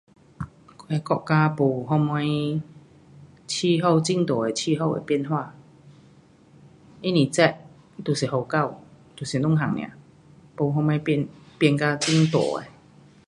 [1.03, 2.21] 国家没什么
[3.45, 5.53] 气候很大的气候的变化。
[7.03, 7.55] 不是热
[8.03, 8.81] 就是雨到。
[9.15, 9.91] 就是两样 nia.
[10.57, 11.27] 没什么变,
[11.59, 11.99] 变到很
[12.31, 12.65] 大的。